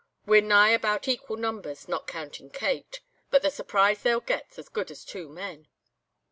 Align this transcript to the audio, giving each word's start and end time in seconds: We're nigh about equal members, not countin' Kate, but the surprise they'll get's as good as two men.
We're 0.25 0.41
nigh 0.41 0.69
about 0.71 1.07
equal 1.07 1.37
members, 1.37 1.87
not 1.87 2.07
countin' 2.07 2.49
Kate, 2.49 3.01
but 3.29 3.43
the 3.43 3.51
surprise 3.51 4.01
they'll 4.01 4.19
get's 4.19 4.57
as 4.57 4.67
good 4.67 4.89
as 4.89 5.05
two 5.05 5.29
men. 5.29 5.67